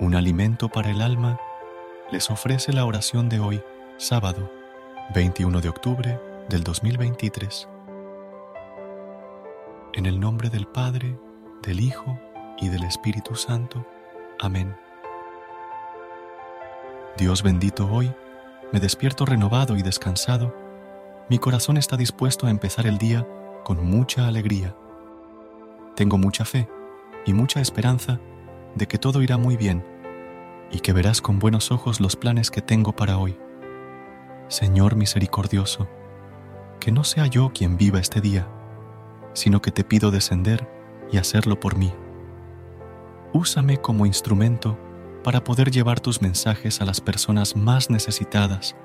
Un 0.00 0.14
alimento 0.14 0.70
para 0.70 0.90
el 0.90 1.02
alma 1.02 1.38
les 2.10 2.30
ofrece 2.30 2.72
la 2.72 2.86
oración 2.86 3.28
de 3.28 3.38
hoy, 3.38 3.62
sábado 3.98 4.50
21 5.14 5.60
de 5.60 5.68
octubre 5.68 6.18
del 6.48 6.64
2023. 6.64 7.68
En 9.92 10.06
el 10.06 10.18
nombre 10.18 10.48
del 10.48 10.66
Padre, 10.66 11.18
del 11.60 11.80
Hijo 11.80 12.18
y 12.58 12.70
del 12.70 12.84
Espíritu 12.84 13.34
Santo. 13.34 13.86
Amén. 14.38 14.74
Dios 17.18 17.42
bendito 17.42 17.86
hoy, 17.92 18.10
me 18.72 18.80
despierto 18.80 19.26
renovado 19.26 19.76
y 19.76 19.82
descansado. 19.82 20.56
Mi 21.28 21.38
corazón 21.38 21.76
está 21.76 21.98
dispuesto 21.98 22.46
a 22.46 22.50
empezar 22.50 22.86
el 22.86 22.96
día 22.96 23.28
con 23.64 23.84
mucha 23.84 24.26
alegría. 24.26 24.74
Tengo 25.94 26.16
mucha 26.16 26.46
fe 26.46 26.70
y 27.26 27.34
mucha 27.34 27.60
esperanza 27.60 28.18
de 28.74 28.86
que 28.86 28.98
todo 28.98 29.22
irá 29.22 29.36
muy 29.36 29.56
bien 29.56 29.84
y 30.70 30.80
que 30.80 30.92
verás 30.92 31.20
con 31.20 31.38
buenos 31.38 31.70
ojos 31.72 32.00
los 32.00 32.16
planes 32.16 32.50
que 32.50 32.62
tengo 32.62 32.94
para 32.94 33.18
hoy. 33.18 33.38
Señor 34.48 34.96
misericordioso, 34.96 35.88
que 36.78 36.92
no 36.92 37.04
sea 37.04 37.26
yo 37.26 37.50
quien 37.52 37.76
viva 37.76 38.00
este 38.00 38.20
día, 38.20 38.48
sino 39.32 39.60
que 39.62 39.70
te 39.70 39.84
pido 39.84 40.10
descender 40.10 40.68
y 41.12 41.18
hacerlo 41.18 41.58
por 41.58 41.76
mí. 41.76 41.92
Úsame 43.32 43.76
como 43.78 44.06
instrumento 44.06 44.78
para 45.22 45.44
poder 45.44 45.70
llevar 45.70 46.00
tus 46.00 46.22
mensajes 46.22 46.80
a 46.80 46.84
las 46.84 47.00
personas 47.00 47.54
más 47.54 47.90
necesitadas, 47.90 48.76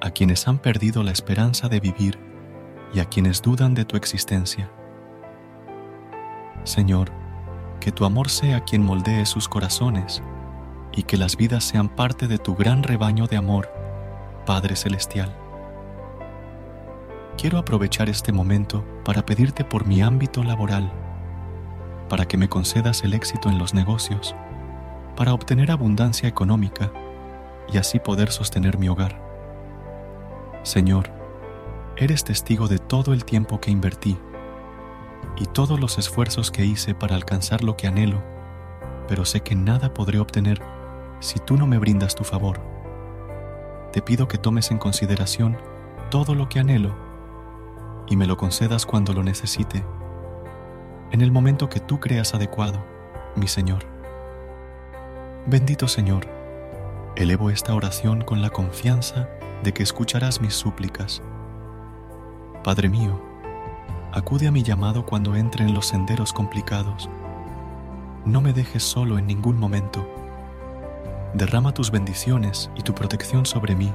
a 0.00 0.10
quienes 0.10 0.48
han 0.48 0.58
perdido 0.58 1.02
la 1.02 1.12
esperanza 1.12 1.68
de 1.68 1.80
vivir 1.80 2.18
y 2.92 3.00
a 3.00 3.06
quienes 3.06 3.40
dudan 3.40 3.74
de 3.74 3.84
tu 3.84 3.96
existencia. 3.96 4.70
Señor, 6.64 7.10
que 7.80 7.92
tu 7.92 8.04
amor 8.04 8.30
sea 8.30 8.60
quien 8.60 8.82
moldee 8.82 9.26
sus 9.26 9.48
corazones 9.48 10.22
y 10.92 11.02
que 11.02 11.16
las 11.16 11.36
vidas 11.36 11.64
sean 11.64 11.88
parte 11.88 12.28
de 12.28 12.38
tu 12.38 12.54
gran 12.54 12.82
rebaño 12.82 13.26
de 13.26 13.36
amor, 13.36 13.68
Padre 14.46 14.76
Celestial. 14.76 15.34
Quiero 17.36 17.58
aprovechar 17.58 18.08
este 18.08 18.32
momento 18.32 18.84
para 19.04 19.26
pedirte 19.26 19.64
por 19.64 19.86
mi 19.86 20.02
ámbito 20.02 20.44
laboral, 20.44 20.92
para 22.08 22.26
que 22.26 22.36
me 22.36 22.48
concedas 22.48 23.02
el 23.02 23.12
éxito 23.12 23.48
en 23.48 23.58
los 23.58 23.74
negocios, 23.74 24.36
para 25.16 25.34
obtener 25.34 25.70
abundancia 25.70 26.28
económica 26.28 26.92
y 27.72 27.78
así 27.78 27.98
poder 27.98 28.30
sostener 28.30 28.78
mi 28.78 28.88
hogar. 28.88 29.20
Señor, 30.62 31.10
eres 31.96 32.24
testigo 32.24 32.68
de 32.68 32.78
todo 32.78 33.12
el 33.12 33.24
tiempo 33.24 33.60
que 33.60 33.70
invertí 33.70 34.16
y 35.36 35.46
todos 35.46 35.80
los 35.80 35.98
esfuerzos 35.98 36.50
que 36.50 36.64
hice 36.64 36.94
para 36.94 37.14
alcanzar 37.14 37.62
lo 37.64 37.76
que 37.76 37.86
anhelo, 37.86 38.22
pero 39.08 39.24
sé 39.24 39.40
que 39.40 39.54
nada 39.54 39.94
podré 39.94 40.18
obtener 40.18 40.62
si 41.20 41.38
tú 41.38 41.56
no 41.56 41.66
me 41.66 41.78
brindas 41.78 42.14
tu 42.14 42.24
favor. 42.24 42.60
Te 43.92 44.02
pido 44.02 44.28
que 44.28 44.38
tomes 44.38 44.70
en 44.70 44.78
consideración 44.78 45.56
todo 46.10 46.34
lo 46.34 46.48
que 46.48 46.60
anhelo 46.60 46.94
y 48.08 48.16
me 48.16 48.26
lo 48.26 48.36
concedas 48.36 48.86
cuando 48.86 49.12
lo 49.12 49.22
necesite, 49.22 49.84
en 51.10 51.20
el 51.20 51.30
momento 51.30 51.68
que 51.68 51.80
tú 51.80 52.00
creas 52.00 52.34
adecuado, 52.34 52.84
mi 53.36 53.46
Señor. 53.46 53.84
Bendito 55.46 55.88
Señor, 55.88 56.26
elevo 57.16 57.50
esta 57.50 57.74
oración 57.74 58.22
con 58.22 58.42
la 58.42 58.50
confianza 58.50 59.28
de 59.62 59.72
que 59.72 59.82
escucharás 59.82 60.40
mis 60.40 60.54
súplicas. 60.54 61.22
Padre 62.64 62.88
mío, 62.88 63.20
Acude 64.14 64.46
a 64.46 64.52
mi 64.52 64.62
llamado 64.62 65.04
cuando 65.04 65.34
entre 65.34 65.64
en 65.64 65.74
los 65.74 65.86
senderos 65.86 66.32
complicados. 66.32 67.10
No 68.24 68.40
me 68.40 68.52
dejes 68.52 68.84
solo 68.84 69.18
en 69.18 69.26
ningún 69.26 69.58
momento. 69.58 70.08
Derrama 71.34 71.74
tus 71.74 71.90
bendiciones 71.90 72.70
y 72.76 72.82
tu 72.82 72.94
protección 72.94 73.44
sobre 73.44 73.74
mí 73.74 73.92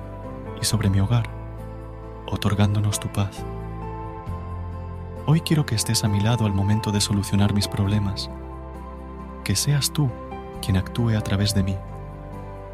y 0.62 0.66
sobre 0.66 0.90
mi 0.90 1.00
hogar, 1.00 1.30
otorgándonos 2.26 3.00
tu 3.00 3.08
paz. 3.08 3.46
Hoy 5.26 5.40
quiero 5.40 5.66
que 5.66 5.76
estés 5.76 6.04
a 6.04 6.10
mi 6.10 6.20
lado 6.20 6.46
al 6.46 6.54
momento 6.54 6.92
de 6.92 7.00
solucionar 7.00 7.54
mis 7.54 7.70
problemas. 7.70 8.30
Que 9.46 9.56
seas 9.56 9.94
tú 9.94 10.12
quien 10.62 10.76
actúe 10.76 11.12
a 11.18 11.22
través 11.22 11.56
de 11.56 11.64
mí 11.64 11.78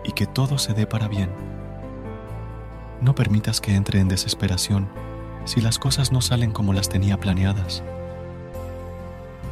y 0.04 0.14
que 0.14 0.26
todo 0.26 0.58
se 0.58 0.74
dé 0.74 0.88
para 0.88 1.08
bien. 1.08 1.30
No 3.02 3.14
permitas 3.14 3.62
que 3.62 3.76
entre 3.76 4.00
en 4.00 4.08
desesperación 4.08 4.90
si 5.46 5.62
las 5.62 5.80
cosas 5.80 6.12
no 6.12 6.22
salen 6.22 6.52
como 6.52 6.74
las 6.74 6.90
tenía 6.90 7.18
planeadas. 7.20 7.84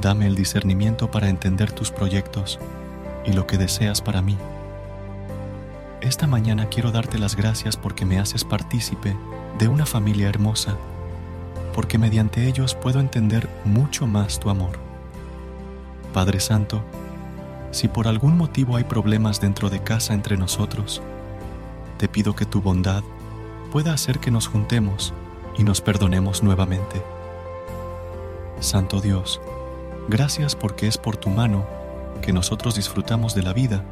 Dame 0.02 0.28
el 0.28 0.36
discernimiento 0.36 1.10
para 1.10 1.30
entender 1.30 1.72
tus 1.72 1.92
proyectos 1.92 2.60
y 3.26 3.32
lo 3.32 3.48
que 3.48 3.58
deseas 3.58 4.02
para 4.02 4.22
mí. 4.22 4.38
Esta 6.02 6.28
mañana 6.28 6.68
quiero 6.68 6.92
darte 6.92 7.18
las 7.18 7.36
gracias 7.36 7.78
porque 7.78 8.06
me 8.06 8.20
haces 8.20 8.44
partícipe 8.44 9.16
de 9.58 9.68
una 9.70 9.86
familia 9.86 10.28
hermosa, 10.28 10.76
porque 11.74 11.98
mediante 11.98 12.48
ellos 12.48 12.76
puedo 12.76 13.00
entender 13.00 13.48
mucho 13.64 14.06
más 14.06 14.40
tu 14.40 14.50
amor. 14.50 14.78
Padre 16.12 16.40
Santo, 16.40 16.84
si 17.72 17.88
por 17.88 18.08
algún 18.08 18.38
motivo 18.38 18.76
hay 18.76 18.84
problemas 18.84 19.40
dentro 19.40 19.70
de 19.70 19.82
casa 19.82 20.14
entre 20.14 20.38
nosotros, 20.38 21.02
te 21.98 22.10
pido 22.10 22.36
que 22.36 22.46
tu 22.46 22.62
bondad 22.62 23.04
pueda 23.72 23.94
hacer 23.94 24.20
que 24.20 24.30
nos 24.30 24.48
juntemos 24.48 25.14
y 25.58 25.64
nos 25.64 25.82
perdonemos 25.82 26.44
nuevamente. 26.44 27.02
Santo 28.60 29.02
Dios, 29.02 29.42
gracias 30.08 30.56
porque 30.56 30.88
es 30.88 30.98
por 30.98 31.18
tu 31.18 31.30
mano 31.30 31.66
que 32.22 32.34
nosotros 32.34 32.76
disfrutamos 32.76 33.36
de 33.36 33.44
la 33.44 33.54
vida 33.54 33.84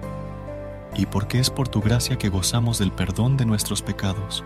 y 0.95 1.05
porque 1.05 1.39
es 1.39 1.49
por 1.49 1.67
tu 1.67 1.81
gracia 1.81 2.17
que 2.17 2.29
gozamos 2.29 2.77
del 2.77 2.91
perdón 2.91 3.37
de 3.37 3.45
nuestros 3.45 3.81
pecados. 3.81 4.43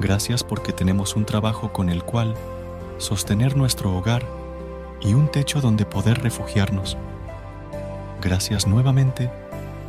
Gracias 0.00 0.44
porque 0.44 0.72
tenemos 0.72 1.16
un 1.16 1.24
trabajo 1.24 1.72
con 1.72 1.88
el 1.88 2.04
cual 2.04 2.34
sostener 2.98 3.56
nuestro 3.56 3.96
hogar 3.96 4.24
y 5.00 5.14
un 5.14 5.28
techo 5.28 5.60
donde 5.60 5.84
poder 5.84 6.22
refugiarnos. 6.22 6.96
Gracias 8.20 8.66
nuevamente 8.66 9.30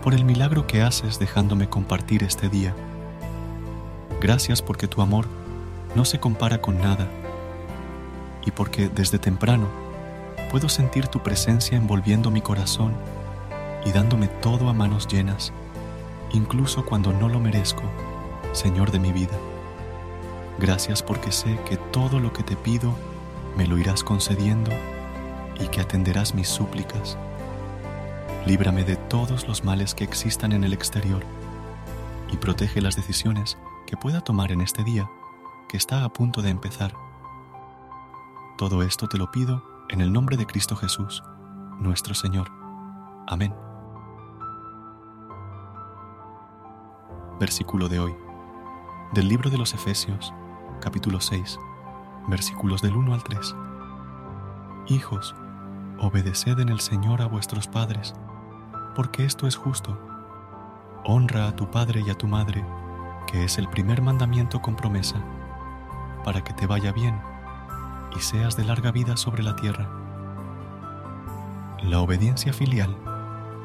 por 0.04 0.14
el 0.14 0.24
milagro 0.24 0.68
que 0.68 0.82
haces 0.82 1.20
dejándome 1.20 1.70
compartir 1.70 2.24
este 2.24 2.50
día. 2.50 2.76
Gracias 4.22 4.62
porque 4.62 4.88
tu 4.88 5.02
amor 5.02 5.28
no 5.96 6.06
se 6.06 6.20
compara 6.20 6.62
con 6.62 6.80
nada 6.80 7.08
y 8.46 8.52
porque 8.52 8.90
desde 8.90 9.20
temprano 9.20 9.68
puedo 10.52 10.70
sentir 10.70 11.08
tu 11.08 11.22
presencia 11.22 11.78
envolviendo 11.78 12.32
mi 12.32 12.42
corazón 12.42 12.94
y 13.86 13.92
dándome 13.92 14.28
todo 14.28 14.70
a 14.70 14.74
manos 14.74 15.08
llenas, 15.08 15.54
incluso 16.32 16.86
cuando 16.86 17.14
no 17.14 17.30
lo 17.30 17.40
merezco, 17.40 17.84
Señor 18.52 18.92
de 18.92 19.00
mi 19.00 19.12
vida. 19.12 19.38
Gracias 20.60 21.02
porque 21.04 21.32
sé 21.32 21.58
que 21.68 21.78
todo 21.78 22.20
lo 22.20 22.34
que 22.34 22.44
te 22.44 22.56
pido 22.56 22.94
me 23.56 23.68
lo 23.68 23.78
irás 23.78 24.04
concediendo 24.04 24.72
y 25.60 25.68
que 25.68 25.82
atenderás 25.82 26.34
mis 26.34 26.50
súplicas. 26.50 27.18
Líbrame 28.46 28.84
de 28.84 28.96
todos 28.96 29.48
los 29.48 29.64
males 29.64 29.94
que 29.94 30.04
existan 30.04 30.52
en 30.52 30.64
el 30.64 30.74
exterior 30.74 31.24
y 32.32 32.38
protege 32.38 32.82
las 32.82 32.96
decisiones 32.96 33.58
que 33.86 33.98
pueda 33.98 34.22
tomar 34.22 34.52
en 34.52 34.62
este 34.62 34.84
día 34.84 35.10
que 35.70 35.78
está 35.78 36.04
a 36.04 36.10
punto 36.10 36.42
de 36.42 36.50
empezar. 36.50 36.94
Todo 38.58 38.82
esto 38.82 39.08
te 39.08 39.20
lo 39.20 39.32
pido 39.32 39.64
en 39.90 40.02
el 40.02 40.12
nombre 40.12 40.36
de 40.36 40.48
Cristo 40.48 40.76
Jesús, 40.76 41.24
nuestro 41.80 42.16
Señor. 42.16 42.50
Amén. 43.28 43.54
Versículo 47.40 47.88
de 47.88 48.00
hoy. 48.00 48.16
Del 49.14 49.28
libro 49.28 49.52
de 49.52 49.60
los 49.60 49.76
Efesios, 49.76 50.34
capítulo 50.82 51.22
6, 51.22 51.60
versículos 52.28 52.82
del 52.82 52.96
1 52.96 53.14
al 53.14 53.24
3. 53.24 53.56
Hijos, 54.88 55.36
obedeced 56.00 56.60
en 56.60 56.70
el 56.70 56.80
Señor 56.80 57.22
a 57.22 57.28
vuestros 57.28 57.68
padres, 57.68 58.16
porque 58.96 59.24
esto 59.24 59.46
es 59.46 59.56
justo. 59.56 59.98
Honra 61.06 61.48
a 61.48 61.56
tu 61.56 61.70
padre 61.70 62.02
y 62.06 62.10
a 62.10 62.16
tu 62.16 62.28
madre, 62.28 62.66
que 63.28 63.44
es 63.44 63.60
el 63.60 63.70
primer 63.70 64.02
mandamiento 64.02 64.62
con 64.62 64.76
promesa 64.76 65.24
para 66.24 66.44
que 66.44 66.54
te 66.54 66.68
vaya 66.68 66.92
bien 66.92 67.20
y 68.16 68.20
seas 68.20 68.56
de 68.58 68.66
larga 68.66 68.92
vida 68.92 69.18
sobre 69.18 69.44
la 69.44 69.56
tierra. 69.56 69.90
La 71.84 72.00
obediencia 72.00 72.54
filial 72.54 72.96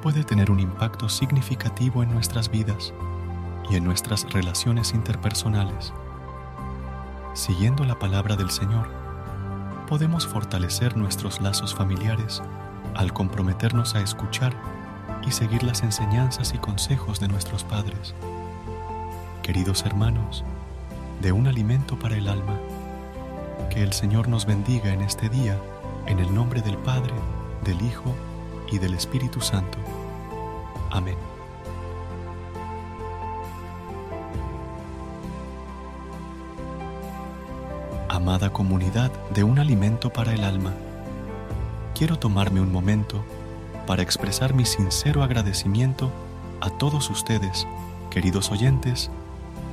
puede 0.02 0.24
tener 0.24 0.50
un 0.50 0.60
impacto 0.60 1.08
significativo 1.08 2.02
en 2.02 2.12
nuestras 2.12 2.50
vidas 2.50 2.92
y 3.70 3.76
en 3.76 3.84
nuestras 3.84 4.30
relaciones 4.32 4.94
interpersonales. 4.94 5.92
Siguiendo 7.32 7.84
la 7.84 7.98
palabra 7.98 8.36
del 8.36 8.50
Señor, 8.50 8.88
podemos 9.88 10.26
fortalecer 10.26 10.96
nuestros 10.96 11.40
lazos 11.40 11.74
familiares 11.74 12.42
al 12.94 13.12
comprometernos 13.12 13.94
a 13.94 14.00
escuchar 14.00 14.54
y 15.26 15.32
seguir 15.32 15.62
las 15.62 15.82
enseñanzas 15.82 16.54
y 16.54 16.58
consejos 16.58 17.18
de 17.20 17.28
nuestros 17.28 17.64
padres. 17.64 18.14
Queridos 19.42 19.84
hermanos, 19.84 20.44
de 21.20 21.32
un 21.32 21.46
alimento 21.46 21.98
para 21.98 22.16
el 22.16 22.28
alma, 22.28 22.58
que 23.70 23.82
el 23.82 23.92
Señor 23.92 24.28
nos 24.28 24.46
bendiga 24.46 24.92
en 24.92 25.02
este 25.02 25.28
día, 25.28 25.58
en 26.06 26.18
el 26.18 26.34
nombre 26.34 26.62
del 26.62 26.76
Padre, 26.78 27.14
del 27.64 27.80
Hijo 27.82 28.14
y 28.70 28.78
del 28.78 28.94
Espíritu 28.94 29.40
Santo. 29.40 29.78
Amén. 30.90 31.16
Amada 38.08 38.50
comunidad 38.50 39.10
de 39.30 39.44
un 39.44 39.58
alimento 39.58 40.12
para 40.12 40.32
el 40.32 40.44
alma, 40.44 40.72
quiero 41.94 42.18
tomarme 42.18 42.60
un 42.60 42.70
momento 42.70 43.24
para 43.86 44.02
expresar 44.02 44.54
mi 44.54 44.64
sincero 44.64 45.22
agradecimiento 45.22 46.10
a 46.60 46.70
todos 46.70 47.10
ustedes, 47.10 47.66
queridos 48.10 48.50
oyentes, 48.50 49.10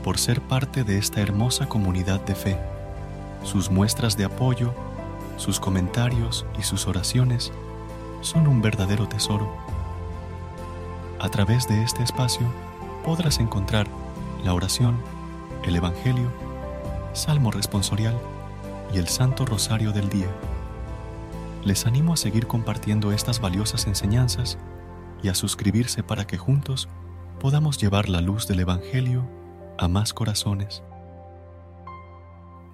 por 0.04 0.18
ser 0.18 0.42
parte 0.42 0.84
de 0.84 0.98
esta 0.98 1.22
hermosa 1.22 1.68
comunidad 1.68 2.22
de 2.22 2.36
fe. 2.36 2.58
Sus 3.44 3.70
muestras 3.70 4.18
de 4.18 4.26
apoyo, 4.26 4.74
sus 5.38 5.60
comentarios 5.60 6.46
y 6.60 6.64
sus 6.64 6.88
oraciones 6.88 7.52
son 8.22 8.48
un 8.48 8.62
verdadero 8.62 9.08
tesoro 9.08 9.50
a 11.22 11.30
través 11.30 11.68
de 11.68 11.84
este 11.84 12.02
espacio 12.02 12.52
podrás 13.06 13.40
encontrar 13.40 13.86
la 14.44 14.56
oración, 14.56 14.98
el 15.64 15.76
Evangelio, 15.76 16.32
Salmo 17.14 17.52
responsorial 17.52 18.18
y 18.92 18.98
el 18.98 19.08
Santo 19.08 19.46
Rosario 19.46 19.92
del 19.92 20.10
día. 20.10 20.30
Les 21.64 21.86
animo 21.86 22.14
a 22.14 22.18
seguir 22.18 22.48
compartiendo 22.48 23.12
estas 23.12 23.40
valiosas 23.40 23.86
enseñanzas 23.86 24.58
y 25.22 25.30
a 25.30 25.36
suscribirse 25.36 26.02
para 26.02 26.26
que 26.26 26.40
juntos 26.40 26.90
podamos 27.40 27.78
llevar 27.78 28.10
la 28.10 28.22
luz 28.22 28.48
del 28.48 28.62
Evangelio 28.62 29.24
a 29.82 29.88
más 29.88 30.14
corazones. 30.14 30.84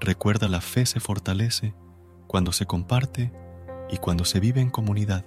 Recuerda 0.01 0.49
la 0.49 0.59
fe 0.59 0.85
se 0.85 0.99
fortalece 0.99 1.73
cuando 2.27 2.51
se 2.51 2.65
comparte 2.65 3.31
y 3.89 3.97
cuando 3.97 4.25
se 4.25 4.41
vive 4.41 4.59
en 4.59 4.69
comunidad. 4.69 5.23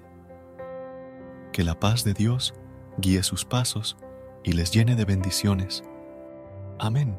Que 1.52 1.64
la 1.64 1.80
paz 1.80 2.04
de 2.04 2.12
Dios 2.12 2.52
guíe 2.98 3.22
sus 3.22 3.46
pasos 3.46 3.96
y 4.44 4.52
les 4.52 4.72
llene 4.72 4.94
de 4.94 5.06
bendiciones. 5.06 5.82
Amén. 6.78 7.18